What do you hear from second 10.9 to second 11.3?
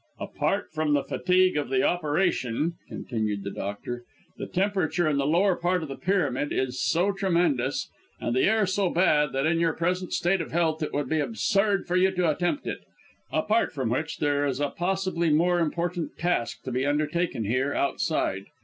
would be